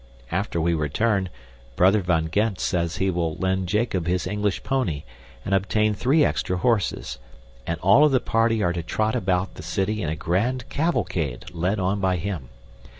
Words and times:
After 0.31 0.59
we 0.59 0.73
return, 0.73 1.29
Brother 1.75 2.01
van 2.01 2.31
Gend 2.31 2.59
says 2.59 2.95
he 2.97 3.11
will 3.11 3.35
lend 3.35 3.67
Jacob 3.67 4.07
his 4.07 4.25
English 4.25 4.63
pony 4.63 5.03
and 5.45 5.53
obtain 5.53 5.93
three 5.93 6.25
extra 6.25 6.57
horses; 6.57 7.19
and 7.67 7.79
all 7.81 8.03
of 8.03 8.11
the 8.11 8.19
party 8.19 8.63
are 8.63 8.73
to 8.73 8.81
trot 8.81 9.15
about 9.15 9.53
the 9.53 9.61
city 9.61 10.01
in 10.01 10.09
a 10.09 10.15
grand 10.15 10.67
cavalcade, 10.69 11.45
led 11.53 11.79
on 11.79 11.99
by 11.99 12.17
him. 12.17 12.49